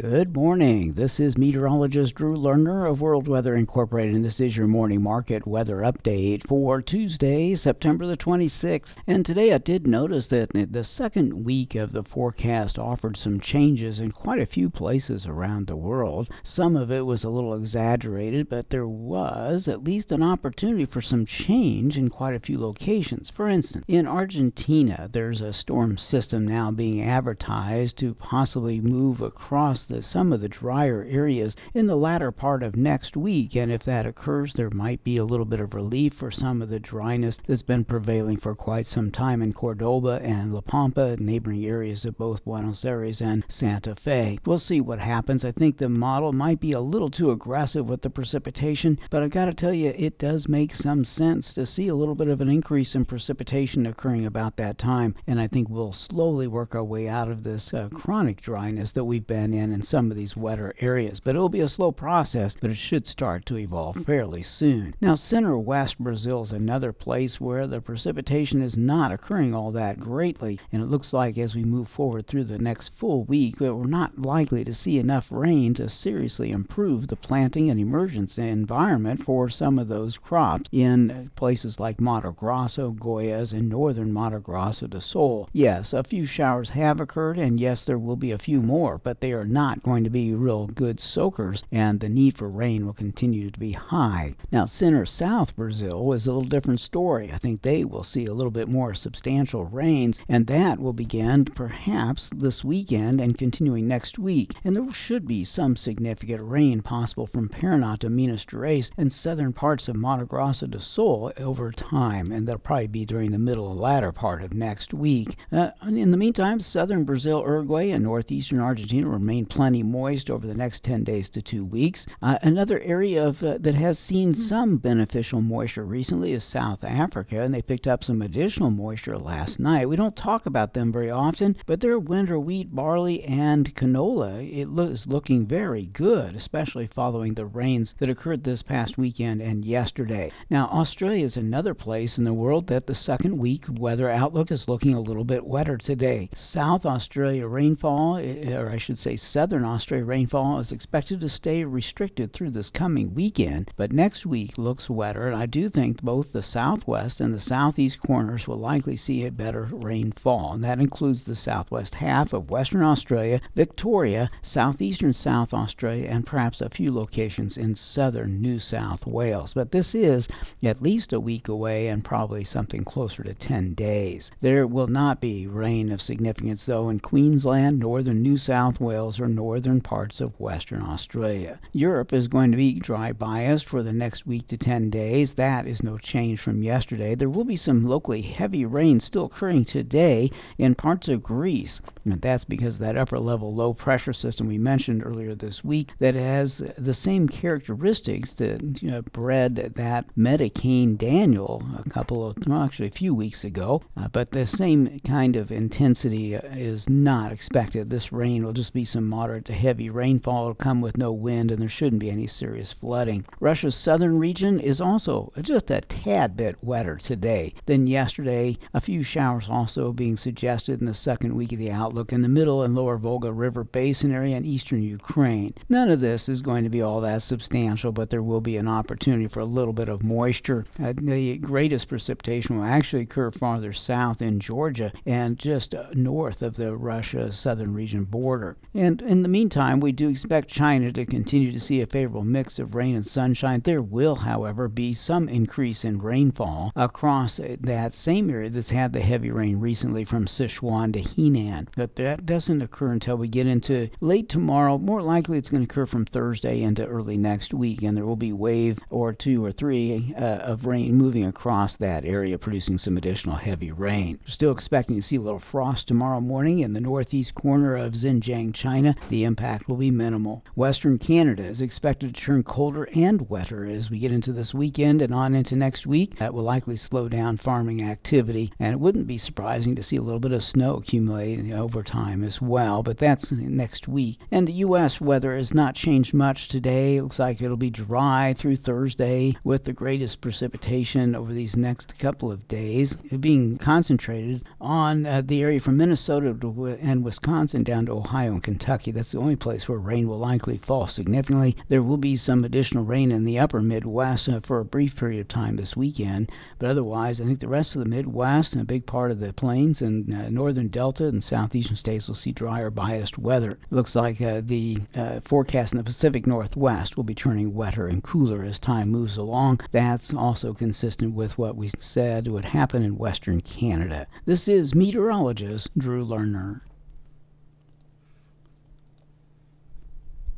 [0.00, 0.92] Good morning.
[0.92, 5.44] This is meteorologist Drew Lerner of World Weather Incorporated, and this is your morning market
[5.44, 8.94] weather update for Tuesday, September the 26th.
[9.08, 13.98] And today I did notice that the second week of the forecast offered some changes
[13.98, 16.28] in quite a few places around the world.
[16.44, 21.00] Some of it was a little exaggerated, but there was at least an opportunity for
[21.00, 23.30] some change in quite a few locations.
[23.30, 29.87] For instance, in Argentina, there's a storm system now being advertised to possibly move across
[29.88, 33.56] the, some of the drier areas in the latter part of next week.
[33.56, 36.68] And if that occurs, there might be a little bit of relief for some of
[36.68, 41.64] the dryness that's been prevailing for quite some time in Cordoba and La Pampa, neighboring
[41.64, 44.38] areas of both Buenos Aires and Santa Fe.
[44.44, 45.44] We'll see what happens.
[45.44, 49.30] I think the model might be a little too aggressive with the precipitation, but I've
[49.30, 52.40] got to tell you, it does make some sense to see a little bit of
[52.40, 55.14] an increase in precipitation occurring about that time.
[55.26, 59.04] And I think we'll slowly work our way out of this uh, chronic dryness that
[59.04, 61.20] we've been in in some of these wetter areas.
[61.20, 64.04] But it'll be a slow process, but it should start to evolve mm.
[64.06, 64.94] fairly soon.
[65.00, 70.00] Now, center west Brazil is another place where the precipitation is not occurring all that
[70.00, 73.84] greatly, and it looks like as we move forward through the next full week we're
[73.84, 79.48] not likely to see enough rain to seriously improve the planting and emergence environment for
[79.48, 85.00] some of those crops in places like Mato Grosso, Goiás, and northern Mato Grosso do
[85.00, 85.48] Sul.
[85.52, 89.20] Yes, a few showers have occurred, and yes, there will be a few more, but
[89.20, 92.86] they are not not going to be real good soakers, and the need for rain
[92.86, 94.32] will continue to be high.
[94.52, 97.32] Now, center south Brazil is a little different story.
[97.32, 101.44] I think they will see a little bit more substantial rains, and that will begin
[101.44, 104.54] perhaps this weekend and continuing next week.
[104.62, 109.52] And there should be some significant rain possible from Paraná to Minas Gerais and southern
[109.52, 113.74] parts of Mato Grosso do Sul over time, and that'll probably be during the middle
[113.74, 115.36] latter part of next week.
[115.50, 120.54] Uh, in the meantime, southern Brazil, Uruguay, and northeastern Argentina remain plenty moist over the
[120.54, 122.06] next 10 days to two weeks.
[122.22, 124.40] Uh, another area of, uh, that has seen hmm.
[124.40, 129.58] some beneficial moisture recently is South Africa, and they picked up some additional moisture last
[129.58, 129.88] night.
[129.88, 134.68] We don't talk about them very often, but their winter wheat, barley, and canola it
[134.68, 139.64] lo- is looking very good, especially following the rains that occurred this past weekend and
[139.64, 140.30] yesterday.
[140.50, 144.68] Now, Australia is another place in the world that the second week weather outlook is
[144.68, 146.30] looking a little bit wetter today.
[146.34, 152.32] South Australia rainfall, or I should say, southern Australia rainfall is expected to stay restricted
[152.32, 156.42] through this coming weekend, but next week looks wetter, and I do think both the
[156.42, 161.36] southwest and the southeast corners will likely see a better rainfall, and that includes the
[161.36, 167.76] southwest half of Western Australia, Victoria, southeastern South Australia, and perhaps a few locations in
[167.76, 169.54] southern New South Wales.
[169.54, 170.26] But this is
[170.64, 174.32] at least a week away and probably something closer to 10 days.
[174.40, 179.27] There will not be rain of significance, though, in Queensland, northern New South Wales, or
[179.28, 181.60] northern parts of Western Australia.
[181.72, 185.34] Europe is going to be dry biased for the next week to 10 days.
[185.34, 187.14] That is no change from yesterday.
[187.14, 191.80] There will be some locally heavy rain still occurring today in parts of Greece.
[192.04, 196.14] And that's because that upper level low pressure system we mentioned earlier this week that
[196.14, 202.62] has the same characteristics that you know, bred that Medicane Daniel a couple of, well,
[202.62, 203.82] actually a few weeks ago.
[203.96, 207.90] Uh, but the same kind of intensity is not expected.
[207.90, 210.44] This rain will just be some moderate to heavy rainfall.
[210.44, 213.24] It'll come with no wind, and there shouldn't be any serious flooding.
[213.40, 218.56] Russia's southern region is also just a tad bit wetter today than yesterday.
[218.72, 222.28] A few showers also being suggested in the second week of the outlook in the
[222.28, 225.52] middle and lower Volga River Basin area and eastern Ukraine.
[225.68, 228.68] None of this is going to be all that substantial, but there will be an
[228.68, 230.64] opportunity for a little bit of moisture.
[230.80, 236.40] Uh, the greatest precipitation will actually occur farther south in Georgia and just uh, north
[236.40, 238.56] of the Russia southern region border.
[238.74, 242.58] And in the meantime, we do expect China to continue to see a favorable mix
[242.58, 243.62] of rain and sunshine.
[243.64, 249.00] There will, however, be some increase in rainfall across that same area that's had the
[249.00, 251.68] heavy rain recently from Sichuan to Henan.
[251.74, 254.76] But that doesn't occur until we get into late tomorrow.
[254.76, 258.14] More likely, it's going to occur from Thursday into early next week, and there will
[258.14, 262.98] be wave or two or three uh, of rain moving across that area, producing some
[262.98, 264.20] additional heavy rain.
[264.26, 268.52] Still expecting to see a little frost tomorrow morning in the northeast corner of Xinjiang,
[268.52, 270.44] China the impact will be minimal.
[270.54, 275.02] Western Canada is expected to turn colder and wetter as we get into this weekend
[275.02, 276.18] and on into next week.
[276.18, 280.02] That will likely slow down farming activity, and it wouldn't be surprising to see a
[280.02, 284.18] little bit of snow accumulate over time as well, but that's next week.
[284.30, 285.00] And the U.S.
[285.00, 286.96] weather has not changed much today.
[286.96, 291.98] It looks like it'll be dry through Thursday with the greatest precipitation over these next
[291.98, 297.86] couple of days being concentrated on uh, the area from Minnesota to, and Wisconsin down
[297.86, 298.87] to Ohio and Kentucky.
[298.88, 298.98] Kentucky.
[298.98, 301.56] That's the only place where rain will likely fall significantly.
[301.68, 305.20] There will be some additional rain in the upper Midwest uh, for a brief period
[305.20, 308.64] of time this weekend, but otherwise, I think the rest of the Midwest and a
[308.64, 312.70] big part of the plains and uh, northern Delta and southeastern states will see drier
[312.70, 313.52] biased weather.
[313.52, 317.86] It looks like uh, the uh, forecast in the Pacific Northwest will be turning wetter
[317.86, 319.60] and cooler as time moves along.
[319.72, 324.06] That's also consistent with what we said would happen in western Canada.
[324.24, 326.60] This is meteorologist Drew Lerner.